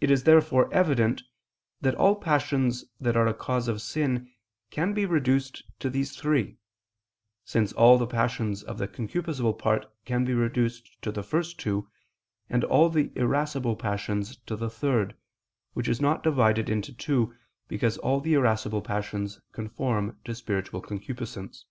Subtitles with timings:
[0.00, 1.22] It is therefore evident
[1.80, 4.32] that all passions that are a cause of sin
[4.70, 6.56] can be reduced to these three:
[7.44, 11.88] since all the passions of the concupiscible part can be reduced to the first two,
[12.50, 15.16] and all the irascible passions to the third,
[15.72, 17.32] which is not divided into two
[17.68, 21.64] because all the irascible passions conform to spiritual concupiscence.